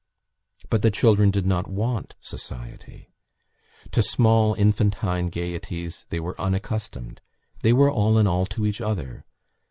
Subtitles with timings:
[0.71, 3.13] But the children did not want society.
[3.91, 7.21] To small infantine gaieties they were unaccustomed.
[7.61, 9.25] They were all in all to each other.